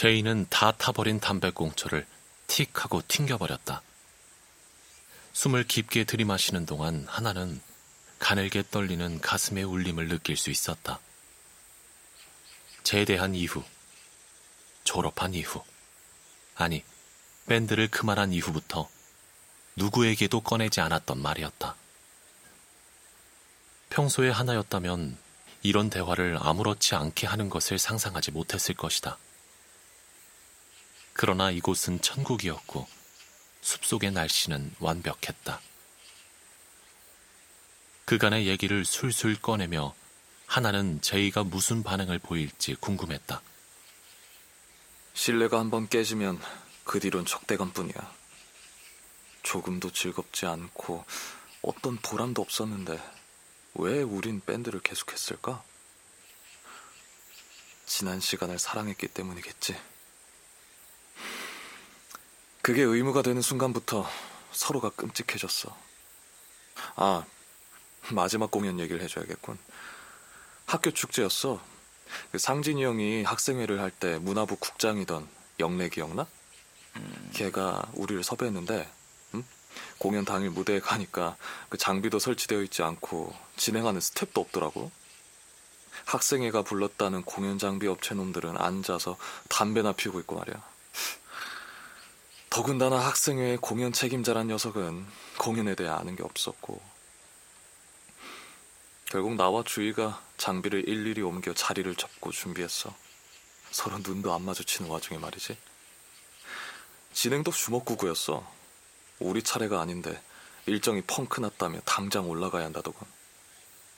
제이는 0.00 0.46
다 0.48 0.72
타버린 0.72 1.20
담배꽁초를 1.20 2.06
틱 2.46 2.82
하고 2.82 3.02
튕겨버렸다. 3.06 3.82
숨을 5.34 5.64
깊게 5.64 6.04
들이마시는 6.04 6.64
동안 6.64 7.04
하나는 7.06 7.60
가늘게 8.18 8.62
떨리는 8.70 9.20
가슴의 9.20 9.62
울림을 9.62 10.08
느낄 10.08 10.38
수 10.38 10.48
있었다. 10.48 11.00
제대한 12.82 13.34
이후, 13.34 13.62
졸업한 14.84 15.34
이후, 15.34 15.62
아니, 16.54 16.82
밴드를 17.44 17.88
그만한 17.88 18.32
이후부터 18.32 18.88
누구에게도 19.76 20.40
꺼내지 20.40 20.80
않았던 20.80 21.20
말이었다. 21.20 21.76
평소에 23.90 24.30
하나였다면 24.30 25.18
이런 25.62 25.90
대화를 25.90 26.38
아무렇지 26.40 26.94
않게 26.94 27.26
하는 27.26 27.50
것을 27.50 27.78
상상하지 27.78 28.30
못했을 28.30 28.74
것이다. 28.74 29.18
그러나 31.22 31.50
이곳은 31.50 32.00
천국이었고 32.00 32.88
숲속의 33.60 34.12
날씨는 34.12 34.74
완벽했다. 34.80 35.60
그간의 38.06 38.46
얘기를 38.46 38.86
술술 38.86 39.38
꺼내며 39.38 39.94
하나는 40.46 41.02
제이가 41.02 41.44
무슨 41.44 41.82
반응을 41.82 42.20
보일지 42.20 42.74
궁금했다. 42.74 43.42
신뢰가 45.12 45.58
한번 45.58 45.90
깨지면 45.90 46.40
그 46.84 47.00
뒤론 47.00 47.26
적대감뿐이야. 47.26 48.14
조금도 49.42 49.92
즐겁지 49.92 50.46
않고 50.46 51.04
어떤 51.60 51.98
보람도 51.98 52.40
없었는데 52.40 52.98
왜 53.74 54.00
우린 54.00 54.40
밴드를 54.40 54.80
계속했을까? 54.80 55.62
지난 57.84 58.20
시간을 58.20 58.58
사랑했기 58.58 59.08
때문이겠지. 59.08 59.76
그게 62.70 62.82
의무가 62.82 63.22
되는 63.22 63.42
순간부터 63.42 64.08
서로가 64.52 64.90
끔찍해졌어. 64.90 65.76
아, 66.94 67.24
마지막 68.12 68.52
공연 68.52 68.78
얘기를 68.78 69.02
해줘야겠군. 69.02 69.58
학교 70.66 70.92
축제였어. 70.92 71.60
그 72.30 72.38
상진이 72.38 72.84
형이 72.84 73.24
학생회를 73.24 73.80
할 73.80 73.90
때 73.90 74.18
문화부 74.18 74.54
국장이던 74.54 75.28
영래 75.58 75.88
기억나? 75.88 76.28
음. 76.94 77.30
걔가 77.34 77.82
우리를 77.94 78.22
섭외했는데 78.22 78.88
음? 79.34 79.44
공연 79.98 80.24
당일 80.24 80.50
무대에 80.50 80.78
가니까 80.78 81.36
그 81.70 81.76
장비도 81.76 82.20
설치되어 82.20 82.62
있지 82.62 82.84
않고 82.84 83.34
진행하는 83.56 84.00
스텝도 84.00 84.40
없더라고. 84.40 84.92
학생회가 86.04 86.62
불렀다는 86.62 87.22
공연 87.22 87.58
장비 87.58 87.88
업체 87.88 88.14
놈들은 88.14 88.56
앉아서 88.56 89.16
담배나 89.48 89.90
피우고 89.90 90.20
있고 90.20 90.36
말이야. 90.36 90.69
더군다나 92.50 92.98
학생회의 92.98 93.58
공연 93.58 93.92
책임자란 93.92 94.48
녀석은 94.48 95.06
공연에 95.38 95.76
대해 95.76 95.88
아는 95.88 96.16
게 96.16 96.24
없었고 96.24 96.80
결국 99.06 99.36
나와 99.36 99.62
주희가 99.62 100.20
장비를 100.36 100.88
일일이 100.88 101.22
옮겨 101.22 101.54
자리를 101.54 101.94
잡고 101.94 102.32
준비했어. 102.32 102.92
서로 103.70 103.98
눈도 103.98 104.34
안 104.34 104.42
마주치는 104.42 104.90
와중에 104.90 105.18
말이지. 105.18 105.56
진행도 107.12 107.52
주먹구구였어. 107.52 108.44
우리 109.20 109.42
차례가 109.42 109.80
아닌데 109.80 110.20
일정이 110.66 111.02
펑크 111.02 111.40
났다며 111.40 111.80
당장 111.84 112.28
올라가야 112.28 112.64
한다더군. 112.64 113.06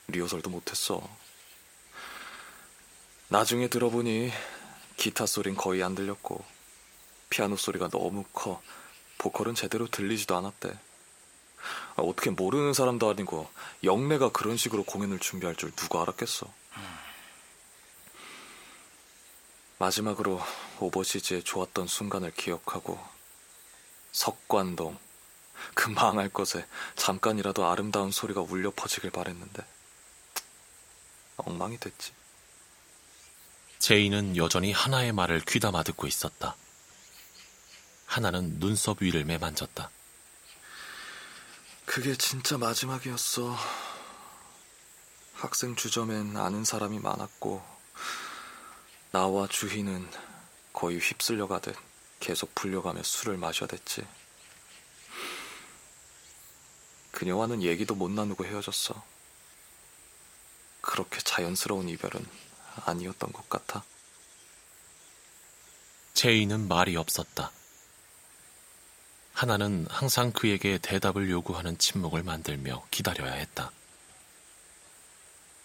리허설도 0.09 0.51
못했어. 0.51 1.01
나중에 3.29 3.67
들어보니 3.67 4.31
기타 4.97 5.25
소린 5.25 5.55
거의 5.55 5.81
안 5.81 5.95
들렸고 5.95 6.52
피아노 7.33 7.57
소리가 7.57 7.89
너무 7.89 8.23
커 8.31 8.61
보컬은 9.17 9.55
제대로 9.55 9.87
들리지도 9.87 10.37
않았대. 10.37 10.69
아, 10.69 12.01
어떻게 12.03 12.29
모르는 12.29 12.73
사람도 12.73 13.09
아니고 13.09 13.49
영래가 13.83 14.29
그런 14.29 14.55
식으로 14.55 14.83
공연을 14.83 15.17
준비할 15.17 15.55
줄 15.55 15.71
누가 15.71 16.03
알았겠어. 16.03 16.45
마지막으로 19.79 20.39
오버시즈에 20.79 21.41
좋았던 21.41 21.87
순간을 21.87 22.31
기억하고 22.35 22.99
석관동 24.11 24.99
그 25.73 25.89
망할 25.89 26.29
것에 26.29 26.67
잠깐이라도 26.95 27.65
아름다운 27.65 28.11
소리가 28.11 28.41
울려 28.41 28.71
퍼지길 28.75 29.09
바랬는데 29.09 29.65
엉망이 31.37 31.79
됐지. 31.79 32.11
제이는 33.79 34.37
여전히 34.37 34.71
하나의 34.71 35.13
말을 35.13 35.41
귀담아 35.41 35.81
듣고 35.81 36.05
있었다. 36.05 36.55
하나는 38.13 38.59
눈썹 38.59 39.01
위를 39.01 39.25
매만졌다. 39.25 39.89
그게 41.85 42.15
진짜 42.15 42.59
마지막이었어. 42.59 43.57
학생 45.33 45.75
주점엔 45.75 46.37
아는 46.37 46.63
사람이 46.63 46.99
많았고, 46.99 47.65
나와 49.11 49.47
주희는 49.47 50.07
거의 50.73 50.99
휩쓸려 50.99 51.47
가듯 51.47 51.75
계속 52.19 52.53
불려가며 52.53 53.01
술을 53.01 53.37
마셔댔지. 53.37 54.05
그녀와는 57.13 57.63
얘기도 57.63 57.95
못 57.95 58.11
나누고 58.11 58.45
헤어졌어. 58.45 59.03
그렇게 60.81 61.19
자연스러운 61.19 61.89
이별은 61.89 62.23
아니었던 62.85 63.33
것 63.33 63.49
같아. 63.49 63.83
제이는 66.13 66.67
말이 66.67 66.95
없었다. 66.95 67.51
하나는 69.43 69.85
항상 69.89 70.31
그에게 70.31 70.77
대답을 70.77 71.29
요구하는 71.29 71.77
침묵을 71.77 72.23
만들며 72.23 72.81
기다려야 72.91 73.33
했다. 73.33 73.73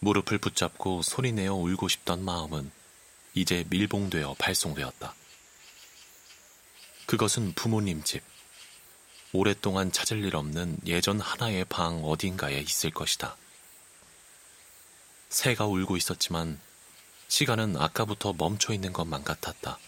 무릎을 0.01 0.39
붙잡고 0.39 1.03
소리내어 1.03 1.55
울고 1.55 1.87
싶던 1.87 2.25
마음은 2.25 2.73
이제 3.35 3.65
밀봉되어 3.71 4.35
발송되었다. 4.37 5.15
그것은 7.07 7.53
부모님 7.53 8.03
집. 8.03 8.25
오랫동안 9.33 9.93
찾을 9.93 10.25
일 10.25 10.35
없는 10.35 10.79
예전 10.87 11.21
하나의 11.21 11.65
방 11.67 12.03
어딘가에 12.05 12.59
있을 12.59 12.91
것이다. 12.91 13.37
새가 15.29 15.67
울고 15.67 15.97
있었지만 15.97 16.59
시간은 17.29 17.77
아까부터 17.77 18.33
멈춰 18.33 18.73
있는 18.73 18.93
것만 18.93 19.23
같았다. 19.23 19.79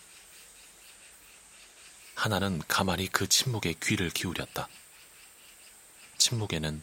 하나는 2.21 2.61
가만히 2.69 3.09
그 3.09 3.27
침묵에 3.27 3.73
귀를 3.83 4.11
기울였다. 4.11 4.69
침묵에는 6.19 6.83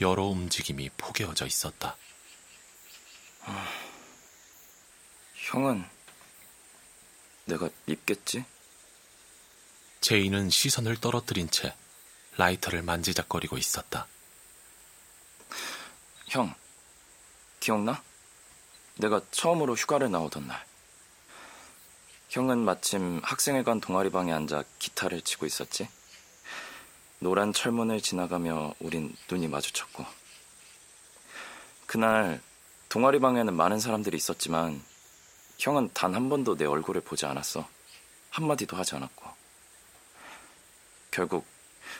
여러 0.00 0.26
움직임이 0.26 0.90
포개어져 0.96 1.44
있었다. 1.44 1.96
아, 3.46 3.68
형은 5.34 5.84
내가 7.46 7.68
밉겠지? 7.86 8.44
제이는 10.00 10.50
시선을 10.50 11.00
떨어뜨린 11.00 11.50
채 11.50 11.74
라이터를 12.36 12.82
만지작거리고 12.82 13.58
있었다. 13.58 14.06
형, 16.28 16.54
기억나? 17.58 18.00
내가 18.98 19.20
처음으로 19.32 19.74
휴가를 19.74 20.12
나오던 20.12 20.46
날. 20.46 20.64
형은 22.34 22.58
마침 22.58 23.20
학생회관 23.22 23.80
동아리방에 23.80 24.32
앉아 24.32 24.64
기타를 24.80 25.20
치고 25.20 25.46
있었지. 25.46 25.88
노란 27.20 27.52
철문을 27.52 28.00
지나가며 28.00 28.74
우린 28.80 29.14
눈이 29.30 29.46
마주쳤고. 29.46 30.04
그날 31.86 32.42
동아리방에는 32.88 33.54
많은 33.54 33.78
사람들이 33.78 34.16
있었지만 34.16 34.82
형은 35.58 35.90
단 35.94 36.12
한 36.16 36.28
번도 36.28 36.56
내 36.56 36.64
얼굴을 36.64 37.02
보지 37.02 37.24
않았어. 37.24 37.68
한마디도 38.30 38.76
하지 38.76 38.96
않았고. 38.96 39.30
결국 41.12 41.46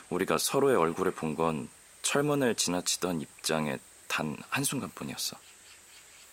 우리가 0.09 0.37
서로의 0.37 0.75
얼굴을 0.75 1.13
본 1.13 1.37
건 1.37 1.69
철문을 2.01 2.55
지나치던 2.55 3.21
입장의 3.21 3.79
단 4.09 4.35
한순간 4.49 4.89
뿐이었어. 4.95 5.37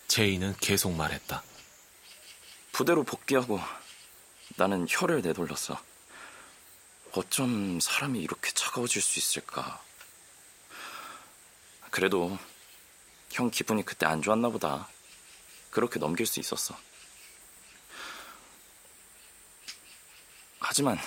제이는 0.09 0.55
계속 0.59 0.91
말했다. 0.91 1.41
부대로 2.73 3.03
복귀하고 3.03 3.61
나는 4.55 4.85
혀를 4.89 5.21
내돌렸어. 5.21 5.81
어쩜 7.13 7.79
사람이 7.79 8.19
이렇게 8.19 8.51
차가워질 8.51 9.01
수 9.01 9.19
있을까? 9.19 9.81
그래도 11.91 12.37
형 13.31 13.49
기분이 13.51 13.83
그때 13.83 14.05
안 14.05 14.21
좋았나 14.21 14.49
보다. 14.49 14.87
그렇게 15.69 15.99
넘길 15.99 16.25
수 16.25 16.39
있었어. 16.39 16.77
하지만 20.59 20.97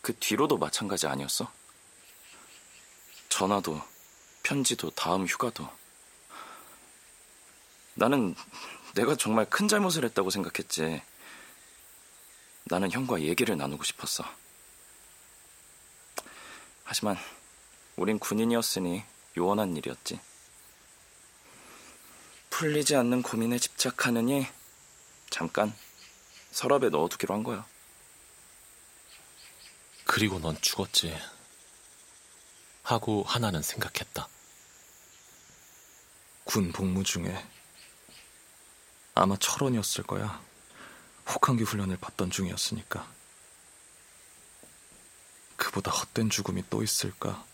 그 0.00 0.16
뒤로도 0.18 0.58
마찬가지 0.58 1.06
아니었어? 1.06 1.50
전화도, 3.28 3.82
편지도, 4.42 4.90
다음 4.90 5.26
휴가도. 5.26 5.68
나는 7.94 8.34
내가 8.94 9.16
정말 9.16 9.48
큰 9.48 9.66
잘못을 9.66 10.04
했다고 10.04 10.30
생각했지. 10.30 11.02
나는 12.64 12.90
형과 12.90 13.20
얘기를 13.20 13.56
나누고 13.56 13.84
싶었어. 13.84 14.24
하지만 16.84 17.16
우린 17.96 18.18
군인이었으니 18.18 19.02
요원한 19.36 19.76
일이었지. 19.76 20.20
풀리지 22.50 22.96
않는 22.96 23.22
고민에 23.22 23.58
집착하느니 23.58 24.46
잠깐 25.28 25.74
서랍에 26.52 26.88
넣어두기로 26.88 27.34
한 27.34 27.42
거야. 27.42 27.66
그리고 30.04 30.38
넌 30.38 30.56
죽었지. 30.60 31.18
하고 32.82 33.24
하나는 33.24 33.62
생각했다. 33.62 34.28
군 36.44 36.72
복무 36.72 37.02
중에 37.02 37.44
아마 39.14 39.36
철원이었을 39.36 40.04
거야. 40.04 40.42
혹한기 41.28 41.64
훈련을 41.64 41.96
받던 41.96 42.30
중이었으니까. 42.30 43.08
그보다 45.56 45.90
헛된 45.90 46.30
죽음이 46.30 46.64
또 46.68 46.82
있을까? 46.82 47.44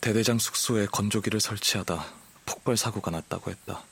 대대장 0.00 0.38
숙소에 0.38 0.86
건조기를 0.86 1.40
설치하다 1.40 2.12
폭발 2.46 2.76
사고가 2.76 3.10
났다고 3.10 3.50
했다. 3.50 3.84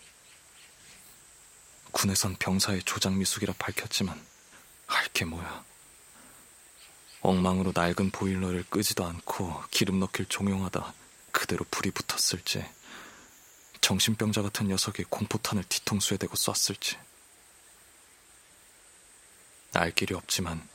군에선 1.93 2.37
병사의 2.37 2.83
조작 2.85 3.15
미숙이라 3.15 3.55
밝혔지만 3.59 4.21
할 4.87 5.09
게 5.13 5.25
뭐야. 5.25 5.65
엉망으로 7.23 7.73
낡은 7.75 8.11
보일러를 8.11 8.65
끄지도 8.69 9.05
않고 9.05 9.63
기름 9.71 9.99
넣길 10.01 10.27
종용하다 10.27 10.93
그대로 11.33 11.65
불이 11.71 11.91
붙었을지 11.91 12.65
정신병자 13.87 14.43
같은 14.43 14.67
녀석이 14.67 15.05
공포탄을 15.05 15.63
뒤통수에 15.69 16.17
대고 16.17 16.35
쐈을지 16.35 16.99
알 19.75 19.93
길이 19.93 20.13
없지만 20.13 20.69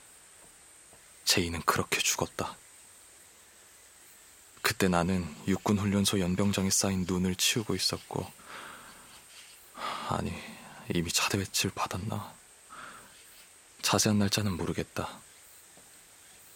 제이는 1.26 1.62
그렇게 1.64 2.00
죽었다. 2.00 2.56
그때 4.62 4.88
나는 4.88 5.28
육군 5.46 5.78
훈련소 5.78 6.22
연병장에 6.22 6.70
쌓인 6.70 7.04
눈을 7.06 7.36
치우고 7.36 7.76
있었고 7.76 8.32
아니 10.08 10.32
이미 10.96 11.12
차대 11.12 11.38
배치를 11.38 11.72
받았나? 11.76 12.34
자세한 13.82 14.20
날짜는 14.20 14.56
모르겠다. 14.56 15.20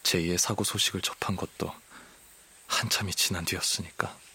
제2의 0.04 0.38
사고 0.38 0.64
소식을 0.64 1.02
접한 1.02 1.36
것도 1.36 1.70
한참이 2.66 3.12
지난 3.12 3.44
뒤였으니까. 3.44 4.25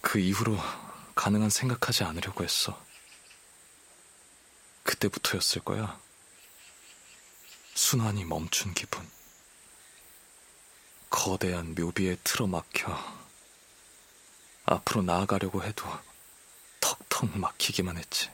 그 0.00 0.18
이후로 0.18 0.58
가능한 1.14 1.50
생각하지 1.50 2.04
않으려고 2.04 2.44
했어. 2.44 2.80
그때부터였을 4.84 5.62
거야. 5.62 6.00
순환이 7.74 8.24
멈춘 8.24 8.74
기분. 8.74 9.08
거대한 11.10 11.74
묘비에 11.74 12.16
틀어막혀 12.22 12.96
앞으로 14.64 15.02
나아가려고 15.02 15.62
해도 15.62 15.84
턱턱 16.80 17.38
막히기만 17.38 17.96
했지. 17.96 18.30